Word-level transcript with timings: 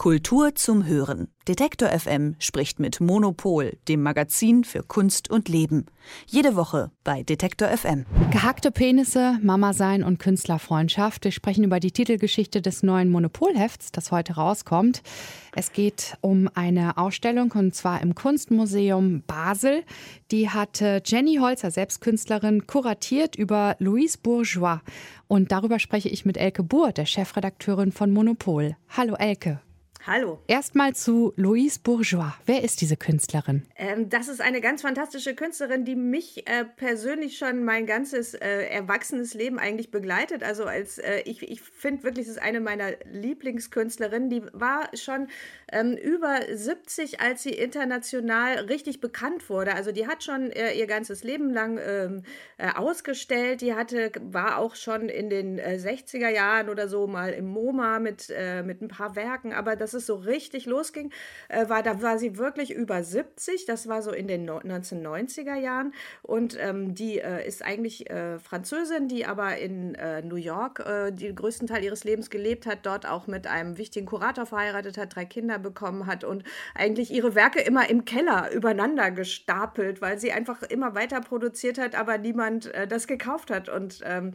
Kultur 0.00 0.54
zum 0.54 0.86
Hören. 0.86 1.28
Detektor 1.46 1.90
FM 1.90 2.34
spricht 2.38 2.80
mit 2.80 3.02
Monopol, 3.02 3.76
dem 3.86 4.02
Magazin 4.02 4.64
für 4.64 4.82
Kunst 4.82 5.30
und 5.30 5.50
Leben. 5.50 5.84
Jede 6.26 6.56
Woche 6.56 6.90
bei 7.04 7.22
Detektor 7.22 7.68
FM. 7.68 8.06
Gehackte 8.30 8.70
Penisse, 8.70 9.38
Mama 9.42 9.74
sein 9.74 10.02
und 10.02 10.18
Künstlerfreundschaft. 10.18 11.24
Wir 11.24 11.32
sprechen 11.32 11.64
über 11.64 11.80
die 11.80 11.90
Titelgeschichte 11.90 12.62
des 12.62 12.82
neuen 12.82 13.10
Monopolhefts, 13.10 13.92
das 13.92 14.10
heute 14.10 14.36
rauskommt. 14.36 15.02
Es 15.54 15.74
geht 15.74 16.16
um 16.22 16.48
eine 16.54 16.96
Ausstellung 16.96 17.52
und 17.52 17.74
zwar 17.74 18.00
im 18.00 18.14
Kunstmuseum 18.14 19.22
Basel. 19.26 19.82
Die 20.30 20.48
hatte 20.48 21.02
Jenny 21.04 21.36
Holzer, 21.42 21.70
selbst 21.70 22.00
Künstlerin, 22.00 22.66
kuratiert 22.66 23.36
über 23.36 23.76
Louise 23.80 24.16
Bourgeois. 24.16 24.80
Und 25.28 25.52
darüber 25.52 25.78
spreche 25.78 26.08
ich 26.08 26.24
mit 26.24 26.38
Elke 26.38 26.62
Buhr, 26.62 26.92
der 26.92 27.04
Chefredakteurin 27.04 27.92
von 27.92 28.10
Monopol. 28.10 28.76
Hallo 28.88 29.14
Elke. 29.16 29.60
Hallo. 30.06 30.38
Erstmal 30.46 30.94
zu 30.94 31.34
Louise 31.36 31.78
Bourgeois. 31.78 32.32
Wer 32.46 32.64
ist 32.64 32.80
diese 32.80 32.96
Künstlerin? 32.96 33.66
Ähm, 33.76 34.08
das 34.08 34.28
ist 34.28 34.40
eine 34.40 34.62
ganz 34.62 34.80
fantastische 34.80 35.34
Künstlerin, 35.34 35.84
die 35.84 35.94
mich 35.94 36.48
äh, 36.48 36.64
persönlich 36.64 37.36
schon 37.36 37.64
mein 37.64 37.84
ganzes 37.84 38.32
äh, 38.32 38.64
erwachsenes 38.68 39.34
Leben 39.34 39.58
eigentlich 39.58 39.90
begleitet. 39.90 40.42
Also 40.42 40.64
als 40.64 40.96
äh, 40.96 41.20
ich, 41.26 41.42
ich 41.42 41.60
finde 41.60 42.02
wirklich, 42.02 42.26
es 42.26 42.32
ist 42.32 42.42
eine 42.42 42.60
meiner 42.60 42.92
Lieblingskünstlerinnen. 43.12 44.30
Die 44.30 44.42
war 44.54 44.88
schon 44.94 45.28
ähm, 45.70 45.98
über 45.98 46.40
70, 46.50 47.20
als 47.20 47.42
sie 47.42 47.50
international 47.50 48.54
richtig 48.70 49.02
bekannt 49.02 49.50
wurde. 49.50 49.74
Also 49.74 49.92
die 49.92 50.06
hat 50.06 50.24
schon 50.24 50.50
äh, 50.50 50.72
ihr 50.72 50.86
ganzes 50.86 51.24
Leben 51.24 51.50
lang 51.50 51.78
ähm, 51.78 52.22
äh, 52.56 52.70
ausgestellt. 52.74 53.60
Die 53.60 53.74
hatte, 53.74 54.12
war 54.22 54.56
auch 54.56 54.76
schon 54.76 55.10
in 55.10 55.28
den 55.28 55.60
60er 55.60 56.28
äh, 56.28 56.34
Jahren 56.34 56.70
oder 56.70 56.88
so 56.88 57.06
mal 57.06 57.34
im 57.34 57.48
MoMA 57.48 57.98
mit, 57.98 58.32
mit 58.64 58.80
ein 58.80 58.88
paar 58.88 59.14
Werken. 59.14 59.52
Aber 59.52 59.76
das 59.76 59.89
dass 59.90 60.02
es 60.02 60.06
so 60.06 60.14
richtig 60.16 60.66
losging, 60.66 61.10
äh, 61.48 61.68
war, 61.68 61.82
da 61.82 62.00
war 62.02 62.18
sie 62.18 62.38
wirklich 62.38 62.72
über 62.72 63.02
70. 63.02 63.66
Das 63.66 63.88
war 63.88 64.02
so 64.02 64.12
in 64.12 64.28
den 64.28 64.44
no 64.44 64.58
1990er 64.58 65.56
Jahren. 65.56 65.92
Und 66.22 66.56
ähm, 66.60 66.94
die 66.94 67.18
äh, 67.18 67.46
ist 67.46 67.64
eigentlich 67.64 68.08
äh, 68.08 68.38
Französin, 68.38 69.08
die 69.08 69.26
aber 69.26 69.56
in 69.56 69.94
äh, 69.96 70.22
New 70.22 70.36
York 70.36 70.80
äh, 70.80 71.10
den 71.10 71.34
größten 71.34 71.66
Teil 71.66 71.82
ihres 71.82 72.04
Lebens 72.04 72.30
gelebt 72.30 72.66
hat, 72.66 72.86
dort 72.86 73.06
auch 73.06 73.26
mit 73.26 73.46
einem 73.46 73.78
wichtigen 73.78 74.06
Kurator 74.06 74.46
verheiratet 74.46 74.96
hat, 74.96 75.16
drei 75.16 75.24
Kinder 75.24 75.58
bekommen 75.58 76.06
hat 76.06 76.24
und 76.24 76.44
eigentlich 76.74 77.10
ihre 77.10 77.34
Werke 77.34 77.60
immer 77.60 77.90
im 77.90 78.04
Keller 78.04 78.50
übereinander 78.52 79.10
gestapelt, 79.10 80.00
weil 80.00 80.18
sie 80.18 80.32
einfach 80.32 80.62
immer 80.62 80.94
weiter 80.94 81.20
produziert 81.20 81.78
hat, 81.78 81.94
aber 81.94 82.18
niemand 82.18 82.70
das 82.88 83.06
gekauft 83.06 83.50
hat. 83.50 83.68
Und 83.68 84.00
ähm, 84.04 84.32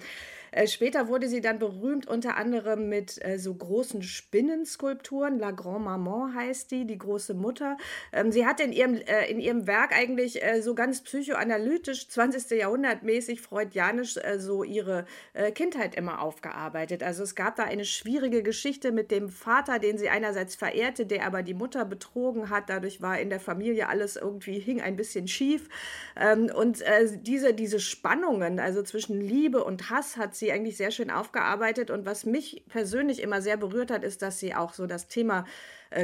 äh, 0.56 0.68
später 0.68 1.10
wurde 1.10 1.28
sie 1.28 1.42
dann 1.42 1.60
berühmt, 1.60 2.08
unter 2.08 2.38
anderem 2.38 2.88
mit 2.88 3.24
äh, 3.24 3.38
so 3.38 3.54
großen 3.54 4.02
Spinnenskulpturen. 4.02 5.38
La 5.38 5.52
Grand 5.52 5.84
Maman 5.84 6.34
heißt 6.34 6.72
die, 6.72 6.88
die 6.88 6.98
große 6.98 7.34
Mutter. 7.34 7.76
Ähm, 8.14 8.32
sie 8.32 8.46
hat 8.46 8.62
in 8.62 8.72
ihrem, 8.72 8.96
äh, 8.96 9.30
in 9.30 9.42
ihrem 9.42 9.68
Werk 9.68 9.92
eigentlich 9.92 10.42
äh, 10.42 10.62
so 10.62 10.74
ganz 10.74 11.02
psychoanalytisch, 11.04 12.08
20. 12.08 12.58
Jahrhundert 12.58 13.04
mäßig, 13.04 13.42
freudianisch, 13.42 14.16
äh, 14.16 14.40
so 14.40 14.64
ihre 14.64 15.06
Kindheit 15.54 15.96
immer 15.96 16.22
aufgearbeitet. 16.22 17.04
Also 17.04 17.24
es 17.24 17.36
gab 17.36 17.58
da 17.58 17.64
eine 17.64 17.84
schwierige 17.84 18.42
Geschichte 18.42 18.92
mit 18.92 19.12
dem 19.12 19.30
Vater, 19.30 19.80
den 19.80 19.98
sie 19.98 20.10
einerseits 20.10 20.56
verehrte, 20.56 21.06
der 21.06 21.26
aber 21.26 21.44
die 21.44 21.54
Mutter 21.54 21.84
betrogen 21.84 22.50
hat. 22.50 22.70
Dadurch 22.70 23.02
war 23.02 23.20
in 23.20 23.30
der 23.30 23.40
Familie 23.40 23.90
alles 23.90 24.16
irgendwie, 24.16 24.60
hing 24.60 24.82
ein 24.82 24.96
bisschen 24.96 25.28
schief. 25.28 25.68
Ähm, 26.16 26.50
und 26.56 26.84
diese, 27.22 27.54
diese 27.54 27.80
Spannungen, 27.80 28.60
also 28.60 28.82
zwischen 28.84 29.20
Liebe 29.20 29.64
und 29.64 29.90
Hass, 29.90 30.16
hat 30.16 30.36
sie 30.36 30.45
sie 30.46 30.52
eigentlich 30.52 30.78
sehr 30.78 30.92
schön 30.92 31.10
aufgearbeitet. 31.10 31.90
Und 31.90 32.06
was 32.06 32.26
mich 32.26 32.64
persönlich 32.70 33.22
immer 33.22 33.42
sehr 33.42 33.58
berührt 33.58 33.92
hat, 33.92 34.04
ist, 34.04 34.22
dass 34.22 34.40
sie 34.40 34.54
auch 34.54 34.74
so 34.74 34.86
das 34.86 35.08
Thema 35.08 35.46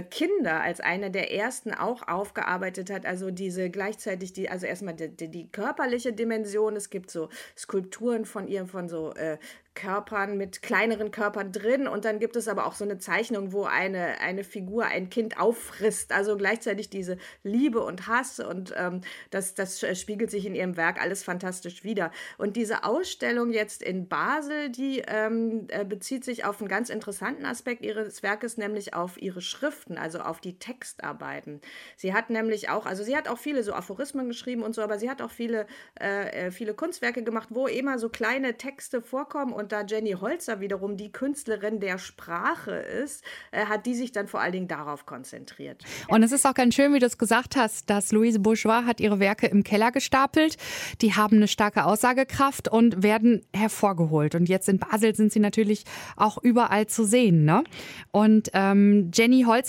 Kinder 0.09 0.61
als 0.61 0.79
eine 0.79 1.11
der 1.11 1.33
ersten 1.33 1.73
auch 1.73 2.07
aufgearbeitet 2.07 2.89
hat. 2.89 3.05
Also 3.05 3.31
diese 3.31 3.69
gleichzeitig 3.69 4.33
die, 4.33 4.49
also 4.49 4.65
erstmal 4.65 4.95
die, 4.95 5.09
die, 5.09 5.29
die 5.29 5.51
körperliche 5.51 6.14
Dimension. 6.14 6.75
Es 6.75 6.89
gibt 6.89 7.11
so 7.11 7.30
Skulpturen 7.58 8.25
von 8.25 8.47
ihr, 8.47 8.65
von 8.65 8.87
so 8.87 9.14
äh, 9.14 9.37
Körpern 9.73 10.37
mit 10.37 10.61
kleineren 10.61 11.11
Körpern 11.11 11.53
drin 11.53 11.87
und 11.87 12.03
dann 12.03 12.20
gibt 12.20 12.36
es 12.36 12.49
aber 12.49 12.65
auch 12.65 12.75
so 12.75 12.83
eine 12.83 12.97
Zeichnung, 12.97 13.53
wo 13.53 13.64
eine, 13.64 14.20
eine 14.20 14.43
Figur 14.43 14.86
ein 14.86 15.09
Kind 15.09 15.39
auffrisst. 15.39 16.11
Also 16.11 16.36
gleichzeitig 16.36 16.89
diese 16.89 17.17
Liebe 17.43 17.81
und 17.81 18.08
Hass 18.08 18.41
und 18.41 18.73
ähm, 18.75 19.02
das, 19.30 19.53
das 19.53 19.80
spiegelt 19.97 20.30
sich 20.30 20.45
in 20.45 20.55
ihrem 20.55 20.75
Werk 20.75 21.02
alles 21.02 21.23
fantastisch 21.23 21.86
wieder. 21.86 22.11
Und 22.37 22.58
diese 22.58 22.83
Ausstellung 22.83 23.53
jetzt 23.53 23.81
in 23.81 24.09
Basel, 24.09 24.70
die 24.70 25.03
ähm, 25.08 25.67
äh, 25.70 25.86
bezieht 25.86 26.25
sich 26.25 26.43
auf 26.43 26.59
einen 26.59 26.67
ganz 26.67 26.89
interessanten 26.89 27.45
Aspekt 27.45 27.81
ihres 27.81 28.23
Werkes, 28.23 28.58
nämlich 28.58 28.93
auf 28.93 29.21
ihre 29.21 29.41
Schriften, 29.71 29.98
also 29.98 30.20
auf 30.20 30.42
die 30.42 30.59
Textarbeiten. 30.59 31.61
Sie 31.95 32.14
hat 32.14 32.30
nämlich 32.30 32.70
auch, 32.70 32.86
also 32.86 33.04
sie 33.04 33.15
hat 33.15 33.30
auch 33.30 33.37
viele 33.37 33.64
so 33.64 33.73
Aphorismen 33.73 34.27
geschrieben 34.27 34.64
und 34.64 34.76
so, 34.76 34.82
aber 34.82 34.99
sie 34.99 35.09
hat 35.09 35.21
auch 35.21 35.32
viele, 35.32 35.65
äh, 35.99 36.48
äh 36.48 36.52
viele 36.52 36.73
Kunstwerke 36.73 37.23
gemacht, 37.23 37.49
wo 37.52 37.67
immer 37.67 37.98
so 37.99 38.09
kleine 38.09 38.58
Texte 38.58 39.02
vorkommen 39.02 39.54
und 39.54 39.71
da 39.71 39.83
Jenny 39.83 40.11
Holzer 40.11 40.59
wiederum 40.59 40.98
die 40.98 41.11
Künstlerin 41.11 41.80
der 41.80 41.98
Sprache 41.98 42.71
ist, 42.71 43.23
äh, 43.52 43.65
hat 43.65 43.86
die 43.86 43.95
sich 43.95 44.11
dann 44.11 44.27
vor 44.27 44.42
allen 44.42 44.52
Dingen 44.52 44.67
darauf 44.67 45.05
konzentriert. 45.05 45.86
Und 46.09 46.23
es 46.23 46.33
ist 46.33 46.45
auch 46.45 46.53
ganz 46.53 46.76
schön, 46.76 46.93
wie 46.93 46.99
du 46.99 47.05
es 47.05 47.17
gesagt 47.17 47.55
hast, 47.55 47.89
dass 47.89 48.11
Louise 48.11 48.39
Bourgeois 48.39 48.83
hat 48.86 48.99
ihre 48.99 49.20
Werke 49.20 49.48
im 49.48 49.64
Keller 49.64 49.92
gestapelt. 49.92 50.58
Die 51.02 51.15
haben 51.15 51.38
eine 51.38 51.48
starke 51.48 51.86
Aussagekraft 51.86 52.67
und 52.67 53.03
werden 53.03 53.45
hervorgeholt. 53.53 54.36
Und 54.36 54.49
jetzt 54.49 54.67
in 54.67 54.80
Basel 54.80 55.15
sind 55.15 55.32
sie 55.32 55.39
natürlich 55.39 55.86
auch 56.17 56.38
überall 56.43 56.88
zu 56.88 57.05
sehen. 57.05 57.45
Ne? 57.45 57.64
Und 58.11 58.49
ähm, 58.53 59.11
Jenny 59.14 59.43
Holzer, 59.43 59.61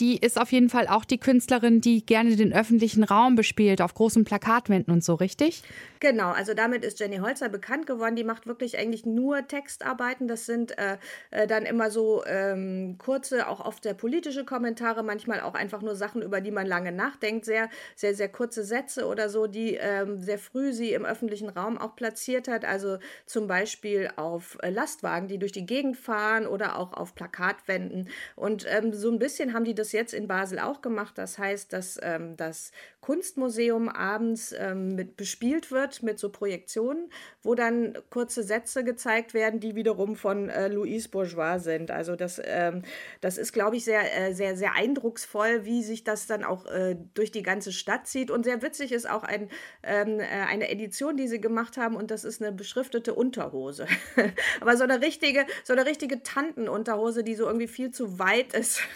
die 0.00 0.18
ist 0.18 0.38
auf 0.40 0.52
jeden 0.52 0.68
Fall 0.68 0.88
auch 0.88 1.04
die 1.04 1.18
Künstlerin, 1.18 1.80
die 1.80 2.04
gerne 2.04 2.36
den 2.36 2.52
öffentlichen 2.52 3.04
Raum 3.04 3.36
bespielt, 3.36 3.80
auf 3.80 3.94
großen 3.94 4.24
Plakatwänden 4.24 4.92
und 4.92 5.04
so, 5.04 5.14
richtig? 5.14 5.62
Genau, 6.00 6.30
also 6.30 6.54
damit 6.54 6.84
ist 6.84 6.98
Jenny 6.98 7.18
Holzer 7.18 7.48
bekannt 7.48 7.86
geworden. 7.86 8.16
Die 8.16 8.24
macht 8.24 8.46
wirklich 8.46 8.78
eigentlich 8.78 9.04
nur 9.06 9.30
nur 9.30 9.46
Textarbeiten. 9.46 10.26
Das 10.26 10.46
sind 10.46 10.76
äh, 10.76 10.98
äh, 11.30 11.46
dann 11.46 11.64
immer 11.64 11.90
so 11.90 12.24
ähm, 12.26 12.96
kurze, 12.98 13.48
auch 13.48 13.64
oft 13.64 13.84
sehr 13.84 13.94
politische 13.94 14.44
Kommentare, 14.44 15.02
manchmal 15.04 15.40
auch 15.40 15.54
einfach 15.54 15.82
nur 15.82 15.94
Sachen, 15.94 16.22
über 16.22 16.40
die 16.40 16.50
man 16.50 16.66
lange 16.66 16.90
nachdenkt. 16.90 17.44
Sehr, 17.44 17.68
sehr, 17.94 18.14
sehr 18.14 18.28
kurze 18.28 18.64
Sätze 18.64 19.06
oder 19.06 19.28
so, 19.28 19.46
die 19.46 19.74
ähm, 19.74 20.22
sehr 20.22 20.38
früh 20.38 20.72
sie 20.72 20.92
im 20.92 21.04
öffentlichen 21.04 21.48
Raum 21.48 21.78
auch 21.78 21.94
platziert 21.94 22.48
hat. 22.48 22.64
Also 22.64 22.98
zum 23.26 23.46
Beispiel 23.46 24.10
auf 24.16 24.58
äh, 24.62 24.70
Lastwagen, 24.70 25.28
die 25.28 25.38
durch 25.38 25.52
die 25.52 25.66
Gegend 25.66 25.96
fahren 25.96 26.46
oder 26.46 26.78
auch 26.78 26.92
auf 26.92 27.14
Plakatwänden. 27.14 28.08
Und 28.34 28.66
ähm, 28.68 28.92
so 28.92 29.10
ein 29.10 29.18
bisschen 29.18 29.29
haben 29.38 29.64
die 29.64 29.74
das 29.74 29.92
jetzt 29.92 30.14
in 30.14 30.28
Basel 30.28 30.58
auch 30.58 30.82
gemacht. 30.82 31.18
Das 31.18 31.38
heißt, 31.38 31.72
dass 31.72 31.98
ähm, 32.02 32.36
das 32.36 32.72
Kunstmuseum 33.00 33.88
abends 33.88 34.54
ähm, 34.56 34.94
mit 34.94 35.16
bespielt 35.16 35.70
wird 35.70 36.02
mit 36.02 36.18
so 36.18 36.30
Projektionen, 36.30 37.10
wo 37.42 37.54
dann 37.54 37.96
kurze 38.10 38.42
Sätze 38.42 38.84
gezeigt 38.84 39.00
gezeigt 39.20 39.34
werden, 39.34 39.60
die 39.60 39.74
wiederum 39.74 40.16
von 40.16 40.48
äh, 40.48 40.68
Louise 40.68 41.08
Bourgeois 41.08 41.58
sind. 41.58 41.90
Also 41.90 42.16
das, 42.16 42.40
ähm, 42.44 42.82
das 43.20 43.38
ist, 43.38 43.52
glaube 43.52 43.76
ich, 43.76 43.84
sehr, 43.84 44.02
äh, 44.16 44.34
sehr, 44.34 44.56
sehr 44.56 44.74
eindrucksvoll, 44.74 45.64
wie 45.64 45.82
sich 45.82 46.04
das 46.04 46.26
dann 46.26 46.44
auch 46.44 46.66
äh, 46.66 46.96
durch 47.14 47.30
die 47.30 47.42
ganze 47.42 47.72
Stadt 47.72 48.06
zieht. 48.06 48.30
Und 48.30 48.44
sehr 48.44 48.62
witzig 48.62 48.92
ist 48.92 49.08
auch 49.08 49.22
ein, 49.22 49.48
ähm, 49.82 50.20
äh, 50.20 50.24
eine 50.24 50.70
Edition, 50.70 51.16
die 51.16 51.28
sie 51.28 51.40
gemacht 51.40 51.76
haben, 51.76 51.96
und 51.96 52.10
das 52.10 52.24
ist 52.24 52.42
eine 52.42 52.52
beschriftete 52.52 53.14
Unterhose. 53.14 53.86
Aber 54.60 54.76
so 54.76 54.84
eine 54.84 55.00
richtige, 55.00 55.46
so 55.64 55.72
eine 55.72 55.86
richtige 55.86 56.22
Tantenunterhose, 56.22 57.24
die 57.24 57.34
so 57.34 57.46
irgendwie 57.46 57.68
viel 57.68 57.90
zu 57.90 58.18
weit 58.18 58.54
ist. 58.54 58.80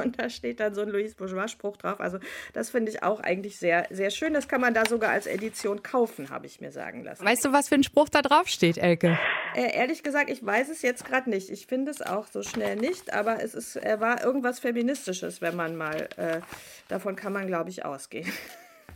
und 0.00 0.18
da 0.18 0.28
steht 0.28 0.60
dann 0.60 0.74
so 0.74 0.82
ein 0.82 0.88
Louis 0.88 1.14
Bourgeois-Spruch 1.14 1.76
drauf. 1.76 2.00
Also 2.00 2.18
das 2.52 2.70
finde 2.70 2.90
ich 2.90 3.02
auch 3.02 3.20
eigentlich 3.20 3.58
sehr, 3.58 3.86
sehr 3.90 4.10
schön. 4.10 4.34
Das 4.34 4.48
kann 4.48 4.60
man 4.60 4.74
da 4.74 4.84
sogar 4.86 5.10
als 5.10 5.26
Edition 5.26 5.82
kaufen, 5.82 6.30
habe 6.30 6.46
ich 6.46 6.60
mir 6.60 6.72
sagen 6.72 7.04
lassen. 7.04 7.24
Weißt 7.24 7.44
du, 7.44 7.52
was 7.52 7.68
für 7.68 7.76
ein 7.76 7.82
Spruch 7.82 8.08
da 8.08 8.22
drauf 8.22 8.48
steht, 8.48 8.78
Elke? 8.78 9.18
Äh, 9.54 9.76
ehrlich 9.76 10.02
gesagt, 10.02 10.30
ich 10.30 10.44
weiß 10.44 10.68
es 10.68 10.82
jetzt 10.82 11.04
gerade 11.04 11.30
nicht. 11.30 11.50
Ich 11.50 11.66
finde 11.66 11.90
es 11.90 12.02
auch 12.02 12.26
so 12.26 12.42
schnell 12.42 12.76
nicht, 12.76 13.12
aber 13.12 13.42
es 13.42 13.54
ist, 13.54 13.76
er 13.76 14.00
war 14.00 14.24
irgendwas 14.24 14.60
Feministisches, 14.60 15.40
wenn 15.40 15.56
man 15.56 15.76
mal, 15.76 16.08
äh, 16.16 16.40
davon 16.88 17.16
kann 17.16 17.32
man, 17.32 17.46
glaube 17.46 17.70
ich, 17.70 17.84
ausgehen. 17.84 18.30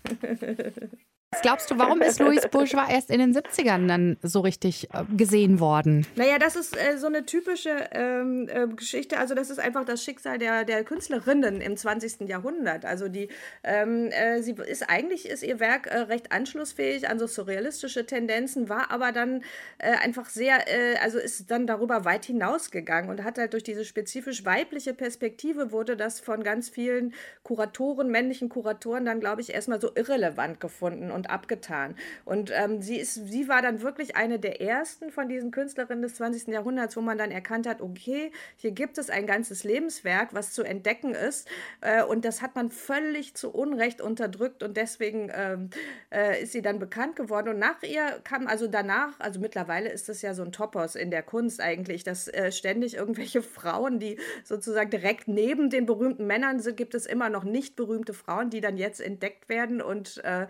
Was 1.34 1.42
glaubst 1.42 1.68
du, 1.68 1.78
warum 1.78 2.00
ist 2.00 2.20
Louis 2.20 2.46
Bourgeois 2.48 2.86
erst 2.88 3.10
in 3.10 3.18
den 3.18 3.34
70ern 3.34 3.88
dann 3.88 4.16
so 4.22 4.38
richtig 4.38 4.88
äh, 4.92 5.02
gesehen 5.16 5.58
worden? 5.58 6.06
Naja, 6.14 6.38
das 6.38 6.54
ist 6.54 6.76
äh, 6.76 6.96
so 6.96 7.08
eine 7.08 7.26
typische 7.26 7.70
ähm, 7.90 8.48
äh, 8.48 8.68
Geschichte. 8.68 9.18
Also, 9.18 9.34
das 9.34 9.50
ist 9.50 9.58
einfach 9.58 9.84
das 9.84 10.04
Schicksal 10.04 10.38
der, 10.38 10.62
der 10.64 10.84
Künstlerinnen 10.84 11.60
im 11.60 11.76
20. 11.76 12.28
Jahrhundert. 12.28 12.84
Also, 12.84 13.08
die, 13.08 13.30
ähm, 13.64 14.12
äh, 14.12 14.42
sie 14.42 14.54
ist 14.64 14.88
eigentlich 14.88 15.28
ist 15.28 15.42
ihr 15.42 15.58
Werk 15.58 15.88
äh, 15.88 16.02
recht 16.02 16.30
anschlussfähig 16.30 17.08
an 17.08 17.18
so 17.18 17.26
surrealistische 17.26 18.06
Tendenzen, 18.06 18.68
war 18.68 18.92
aber 18.92 19.10
dann 19.10 19.42
einfach 19.78 20.28
sehr, 20.28 20.58
also 21.02 21.18
ist 21.18 21.50
dann 21.50 21.66
darüber 21.66 22.04
weit 22.04 22.24
hinausgegangen 22.24 23.10
und 23.10 23.24
hat 23.24 23.38
halt 23.38 23.52
durch 23.52 23.62
diese 23.62 23.84
spezifisch 23.84 24.44
weibliche 24.44 24.94
Perspektive 24.94 25.72
wurde 25.72 25.96
das 25.96 26.20
von 26.20 26.42
ganz 26.42 26.68
vielen 26.68 27.12
Kuratoren, 27.42 28.10
männlichen 28.10 28.48
Kuratoren 28.48 29.04
dann, 29.04 29.20
glaube 29.20 29.40
ich, 29.40 29.52
erstmal 29.52 29.80
so 29.80 29.90
irrelevant 29.94 30.60
gefunden. 30.60 31.10
Und 31.10 31.23
und 31.24 31.30
abgetan. 31.30 31.94
Und 32.24 32.52
ähm, 32.54 32.82
sie, 32.82 32.98
ist, 32.98 33.14
sie 33.14 33.48
war 33.48 33.62
dann 33.62 33.82
wirklich 33.82 34.16
eine 34.16 34.38
der 34.38 34.60
ersten 34.60 35.10
von 35.10 35.28
diesen 35.28 35.50
Künstlerinnen 35.50 36.02
des 36.02 36.16
20. 36.16 36.48
Jahrhunderts, 36.48 36.96
wo 36.96 37.00
man 37.00 37.18
dann 37.18 37.30
erkannt 37.30 37.66
hat, 37.66 37.80
okay, 37.80 38.30
hier 38.56 38.72
gibt 38.72 38.98
es 38.98 39.10
ein 39.10 39.26
ganzes 39.26 39.64
Lebenswerk, 39.64 40.34
was 40.34 40.52
zu 40.52 40.62
entdecken 40.62 41.14
ist. 41.14 41.48
Äh, 41.80 42.04
und 42.04 42.24
das 42.24 42.42
hat 42.42 42.54
man 42.54 42.70
völlig 42.70 43.34
zu 43.34 43.52
Unrecht 43.52 44.00
unterdrückt 44.00 44.62
und 44.62 44.76
deswegen 44.76 45.30
ähm, 45.34 45.70
äh, 46.12 46.42
ist 46.42 46.52
sie 46.52 46.62
dann 46.62 46.78
bekannt 46.78 47.16
geworden. 47.16 47.48
Und 47.48 47.58
nach 47.58 47.82
ihr 47.82 48.20
kam, 48.24 48.46
also 48.46 48.66
danach, 48.66 49.18
also 49.18 49.40
mittlerweile 49.40 49.90
ist 49.90 50.08
das 50.08 50.22
ja 50.22 50.34
so 50.34 50.42
ein 50.42 50.52
Topos 50.52 50.94
in 50.94 51.10
der 51.10 51.22
Kunst 51.22 51.60
eigentlich, 51.60 52.04
dass 52.04 52.28
äh, 52.28 52.52
ständig 52.52 52.96
irgendwelche 52.96 53.42
Frauen, 53.54 53.98
die 53.98 54.18
sozusagen 54.44 54.90
direkt 54.90 55.28
neben 55.28 55.70
den 55.70 55.86
berühmten 55.86 56.26
Männern 56.26 56.60
sind, 56.60 56.76
gibt 56.76 56.94
es 56.94 57.06
immer 57.06 57.30
noch 57.30 57.44
nicht 57.44 57.76
berühmte 57.76 58.12
Frauen, 58.12 58.50
die 58.50 58.60
dann 58.60 58.76
jetzt 58.76 59.00
entdeckt 59.00 59.48
werden 59.48 59.80
und 59.80 60.22
äh, 60.24 60.46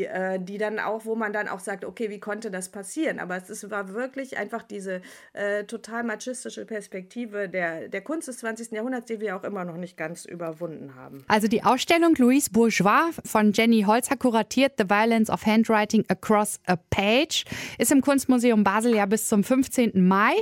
die, 0.00 0.06
äh, 0.06 0.38
die 0.40 0.58
dann 0.58 0.78
auch, 0.78 1.04
wo 1.04 1.14
man 1.14 1.32
dann 1.32 1.48
auch 1.48 1.60
sagt, 1.60 1.84
okay, 1.84 2.10
wie 2.10 2.20
konnte 2.20 2.50
das 2.50 2.68
passieren? 2.68 3.18
Aber 3.18 3.36
es 3.36 3.50
ist, 3.50 3.70
war 3.70 3.92
wirklich 3.92 4.38
einfach 4.38 4.62
diese 4.62 5.02
äh, 5.32 5.64
total 5.64 6.04
machistische 6.04 6.64
Perspektive 6.64 7.48
der, 7.48 7.88
der 7.88 8.00
Kunst 8.00 8.28
des 8.28 8.38
20. 8.38 8.72
Jahrhunderts, 8.72 9.06
die 9.06 9.20
wir 9.20 9.36
auch 9.36 9.44
immer 9.44 9.64
noch 9.64 9.76
nicht 9.76 9.96
ganz 9.96 10.24
überwunden 10.24 10.94
haben. 10.94 11.24
Also 11.28 11.48
die 11.48 11.62
Ausstellung 11.62 12.14
Louise 12.16 12.50
Bourgeois 12.50 13.10
von 13.24 13.52
Jenny 13.52 13.82
Holzer 13.82 14.16
kuratiert 14.16 14.74
The 14.78 14.88
Violence 14.88 15.30
of 15.30 15.44
Handwriting 15.46 16.04
Across 16.08 16.60
a 16.66 16.76
Page 16.76 17.44
ist 17.78 17.92
im 17.92 18.00
Kunstmuseum 18.00 18.64
Basel 18.64 18.94
ja 18.94 19.06
bis 19.06 19.28
zum 19.28 19.44
15. 19.44 20.06
Mai 20.06 20.32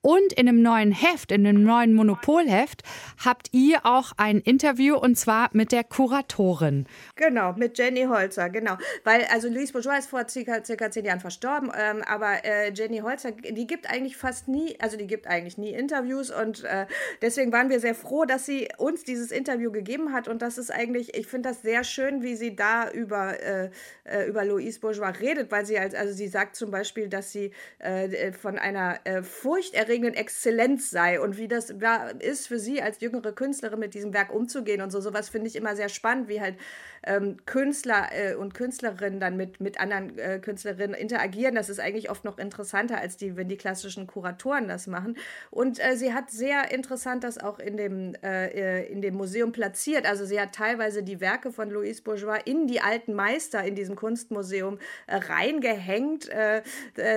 und 0.00 0.32
in 0.34 0.48
einem 0.48 0.62
neuen 0.62 0.92
Heft, 0.92 1.32
in 1.32 1.46
einem 1.46 1.62
neuen 1.64 1.94
Monopolheft 1.94 2.82
habt 3.24 3.48
ihr 3.52 3.84
auch 3.84 4.12
ein 4.16 4.40
Interview 4.40 4.96
und 4.96 5.16
zwar 5.16 5.50
mit 5.52 5.72
der 5.72 5.84
Kuratorin. 5.84 6.86
Genau, 7.16 7.52
mit 7.54 7.78
Jenny 7.78 8.04
Holzer, 8.04 8.50
genau. 8.50 8.76
Weil, 9.08 9.24
also 9.30 9.48
Louise 9.48 9.72
Bourgeois 9.72 10.00
ist 10.00 10.10
vor 10.10 10.28
circa, 10.28 10.62
circa 10.62 10.90
zehn 10.90 11.06
Jahren 11.06 11.20
verstorben, 11.20 11.72
ähm, 11.74 12.02
aber 12.06 12.44
äh, 12.44 12.70
Jenny 12.74 12.98
Holzer, 12.98 13.32
die 13.32 13.66
gibt 13.66 13.88
eigentlich 13.88 14.18
fast 14.18 14.48
nie, 14.48 14.76
also 14.80 14.98
die 14.98 15.06
gibt 15.06 15.26
eigentlich 15.26 15.56
nie 15.56 15.72
Interviews 15.72 16.30
und 16.30 16.62
äh, 16.64 16.84
deswegen 17.22 17.50
waren 17.50 17.70
wir 17.70 17.80
sehr 17.80 17.94
froh, 17.94 18.26
dass 18.26 18.44
sie 18.44 18.68
uns 18.76 19.04
dieses 19.04 19.30
Interview 19.30 19.72
gegeben 19.72 20.12
hat 20.12 20.28
und 20.28 20.42
das 20.42 20.58
ist 20.58 20.70
eigentlich, 20.70 21.14
ich 21.14 21.26
finde 21.26 21.48
das 21.48 21.62
sehr 21.62 21.84
schön, 21.84 22.22
wie 22.22 22.36
sie 22.36 22.54
da 22.54 22.90
über, 22.90 23.40
äh, 23.40 23.70
äh 24.04 24.26
über 24.28 24.44
Louise 24.44 24.78
Bourgeois 24.78 25.14
redet, 25.18 25.50
weil 25.50 25.64
sie 25.64 25.78
als, 25.78 25.94
also 25.94 26.12
sie 26.12 26.28
sagt 26.28 26.54
zum 26.54 26.70
Beispiel, 26.70 27.08
dass 27.08 27.32
sie 27.32 27.52
äh, 27.78 28.32
von 28.32 28.58
einer 28.58 29.00
äh, 29.04 29.22
furchterregenden 29.22 30.12
Exzellenz 30.12 30.90
sei 30.90 31.18
und 31.18 31.38
wie 31.38 31.48
das 31.48 31.72
ist 32.18 32.46
für 32.46 32.58
sie 32.58 32.82
als 32.82 33.00
jüngere 33.00 33.32
Künstlerin 33.32 33.78
mit 33.78 33.94
diesem 33.94 34.12
Werk 34.12 34.34
umzugehen 34.34 34.82
und 34.82 34.90
so. 34.90 35.00
Sowas 35.00 35.30
finde 35.30 35.46
ich 35.46 35.56
immer 35.56 35.74
sehr 35.76 35.88
spannend, 35.88 36.28
wie 36.28 36.42
halt 36.42 36.56
ähm, 37.04 37.38
Künstler 37.46 38.08
äh, 38.12 38.34
und 38.34 38.52
Künstlerinnen 38.88 39.20
dann 39.20 39.36
mit, 39.36 39.60
mit 39.60 39.80
anderen 39.80 40.18
äh, 40.18 40.38
Künstlerinnen 40.38 40.94
interagieren. 40.94 41.54
Das 41.54 41.68
ist 41.68 41.80
eigentlich 41.80 42.10
oft 42.10 42.24
noch 42.24 42.38
interessanter, 42.38 42.98
als 42.98 43.16
die, 43.16 43.36
wenn 43.36 43.48
die 43.48 43.56
klassischen 43.56 44.06
Kuratoren 44.06 44.68
das 44.68 44.86
machen. 44.86 45.16
Und 45.50 45.78
äh, 45.78 45.96
sie 45.96 46.14
hat 46.14 46.30
sehr 46.30 46.70
interessant 46.70 47.24
das 47.24 47.38
auch 47.38 47.58
in 47.58 47.76
dem, 47.76 48.14
äh, 48.22 48.48
äh, 48.48 48.92
in 48.92 49.02
dem 49.02 49.14
Museum 49.14 49.52
platziert. 49.52 50.06
Also 50.06 50.24
sie 50.24 50.40
hat 50.40 50.54
teilweise 50.54 51.02
die 51.02 51.20
Werke 51.20 51.52
von 51.52 51.70
Louise 51.70 52.02
Bourgeois 52.02 52.38
in 52.44 52.66
die 52.66 52.80
alten 52.80 53.14
Meister 53.14 53.62
in 53.64 53.74
diesem 53.74 53.96
Kunstmuseum 53.96 54.78
äh, 55.06 55.16
reingehängt, 55.16 56.28
äh, 56.28 56.62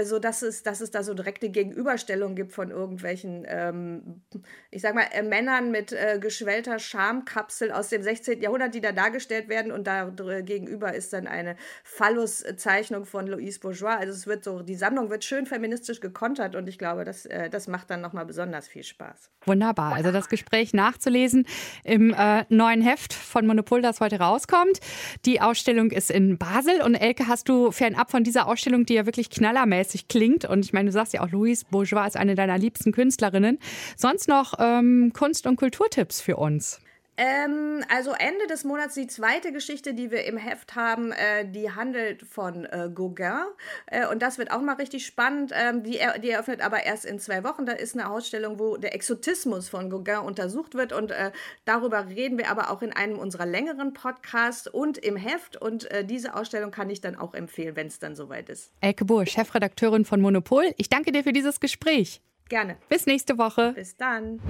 sodass 0.03 0.41
es, 0.41 0.63
dass 0.63 0.81
es 0.81 0.91
da 0.91 1.03
so 1.03 1.13
direkte 1.13 1.49
Gegenüberstellungen 1.49 2.35
gibt 2.35 2.53
von 2.53 2.71
irgendwelchen, 2.71 3.45
ähm, 3.47 4.21
ich 4.69 4.81
sag 4.81 4.95
mal, 4.95 5.05
Männern 5.23 5.71
mit 5.71 5.95
geschwellter 6.19 6.79
Schamkapsel 6.79 7.71
aus 7.71 7.89
dem 7.89 8.01
16. 8.01 8.41
Jahrhundert, 8.41 8.73
die 8.73 8.81
da 8.81 8.91
dargestellt 8.91 9.49
werden 9.49 9.71
und 9.71 9.85
da 9.85 10.09
gegenüber 10.41 10.93
ist 10.93 11.13
dann 11.13 11.27
eine 11.27 11.55
Phallus-Zeichnung 11.83 13.05
von 13.05 13.27
Louise 13.27 13.59
Bourgeois. 13.59 13.95
Also 13.97 14.13
es 14.13 14.27
wird 14.27 14.43
so, 14.43 14.61
die 14.61 14.75
Sammlung 14.75 15.09
wird 15.09 15.23
schön 15.23 15.45
feministisch 15.45 15.99
gekontert 15.99 16.55
und 16.55 16.67
ich 16.67 16.77
glaube, 16.77 17.03
das, 17.03 17.25
äh, 17.25 17.49
das 17.49 17.67
macht 17.67 17.89
dann 17.89 18.01
nochmal 18.01 18.25
besonders 18.25 18.67
viel 18.67 18.83
Spaß. 18.83 19.29
Wunderbar. 19.45 19.93
Also 19.93 20.11
das 20.11 20.29
Gespräch 20.29 20.73
nachzulesen 20.73 21.45
im 21.83 22.13
äh, 22.13 22.45
neuen 22.49 22.81
Heft 22.81 23.13
von 23.13 23.45
Monopol, 23.45 23.81
das 23.81 23.99
heute 23.99 24.19
rauskommt. 24.19 24.79
Die 25.25 25.41
Ausstellung 25.41 25.91
ist 25.91 26.11
in 26.11 26.37
Basel 26.37 26.81
und 26.81 26.95
Elke, 26.95 27.27
hast 27.27 27.49
du 27.49 27.71
fernab 27.71 28.11
von 28.11 28.23
dieser 28.23 28.47
Ausstellung, 28.47 28.85
die 28.85 28.93
ja 28.93 29.05
wirklich 29.05 29.29
knallermäßig 29.29 30.07
klingt 30.07 30.45
und 30.45 30.65
ich 30.65 30.73
meine, 30.73 30.87
du 30.87 30.91
sagst 30.91 31.13
ja 31.13 31.21
auch, 31.21 31.29
Louise 31.29 31.65
Bourgeois 31.69 32.07
ist 32.07 32.17
eine 32.17 32.35
deiner 32.35 32.57
liebsten 32.57 32.91
Künstlerinnen, 32.91 33.59
sonst 33.97 34.27
noch 34.27 34.53
ähm, 34.59 35.11
Kunst- 35.13 35.47
und 35.47 35.55
Kulturtipps 35.55 36.21
für 36.21 36.37
uns? 36.37 36.79
Ähm, 37.17 37.83
also 37.89 38.11
Ende 38.11 38.47
des 38.47 38.63
Monats 38.63 38.95
die 38.95 39.07
zweite 39.07 39.51
Geschichte, 39.51 39.93
die 39.93 40.11
wir 40.11 40.25
im 40.25 40.37
Heft 40.37 40.75
haben, 40.75 41.11
äh, 41.11 41.45
die 41.45 41.71
handelt 41.71 42.23
von 42.23 42.65
äh, 42.65 42.89
Gauguin. 42.93 43.43
Äh, 43.87 44.07
und 44.07 44.21
das 44.21 44.37
wird 44.37 44.51
auch 44.51 44.61
mal 44.61 44.75
richtig 44.75 45.05
spannend. 45.05 45.51
Ähm, 45.53 45.83
die, 45.83 45.99
die 46.23 46.29
eröffnet 46.29 46.61
aber 46.61 46.83
erst 46.83 47.05
in 47.05 47.19
zwei 47.19 47.43
Wochen. 47.43 47.65
Da 47.65 47.73
ist 47.73 47.95
eine 47.95 48.09
Ausstellung, 48.09 48.59
wo 48.59 48.77
der 48.77 48.95
Exotismus 48.95 49.69
von 49.69 49.89
Gauguin 49.89 50.19
untersucht 50.19 50.73
wird. 50.73 50.93
Und 50.93 51.11
äh, 51.11 51.31
darüber 51.65 52.07
reden 52.07 52.37
wir 52.37 52.49
aber 52.49 52.71
auch 52.71 52.81
in 52.81 52.93
einem 52.93 53.19
unserer 53.19 53.45
längeren 53.45 53.93
Podcasts 53.93 54.67
und 54.67 54.97
im 54.97 55.17
Heft. 55.17 55.57
Und 55.57 55.91
äh, 55.91 56.05
diese 56.05 56.33
Ausstellung 56.33 56.71
kann 56.71 56.89
ich 56.89 57.01
dann 57.01 57.15
auch 57.15 57.33
empfehlen, 57.33 57.75
wenn 57.75 57.87
es 57.87 57.99
dann 57.99 58.15
soweit 58.15 58.49
ist. 58.49 58.71
Elke 58.79 59.05
Buhr, 59.05 59.25
Chefredakteurin 59.25 60.05
von 60.05 60.21
Monopol. 60.21 60.73
Ich 60.77 60.89
danke 60.89 61.11
dir 61.11 61.23
für 61.23 61.33
dieses 61.33 61.59
Gespräch. 61.59 62.21
Gerne. 62.51 62.75
Bis 62.89 63.05
nächste 63.05 63.37
Woche. 63.37 63.71
Bis 63.75 63.95
dann. 63.95 64.41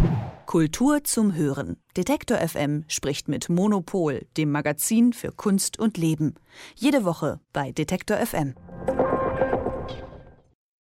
Kultur 0.48 1.04
zum 1.04 1.36
Hören. 1.36 1.78
Detektor 1.96 2.40
FM 2.40 2.84
spricht 2.88 3.28
mit 3.28 3.48
Monopol, 3.48 4.26
dem 4.38 4.52
Magazin 4.52 5.14
für 5.14 5.32
Kunst 5.32 5.78
und 5.78 6.00
Leben. 6.00 6.34
Jede 6.74 7.06
Woche 7.06 7.40
bei 7.54 7.72
Detektor 7.72 8.18
FM. 8.18 8.56